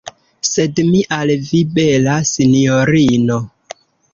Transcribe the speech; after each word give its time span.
Sed 0.51 0.79
mi 0.87 1.01
al 1.17 1.33
vi, 1.49 1.61
bela 1.75 2.17
sinjorino. 2.33 3.39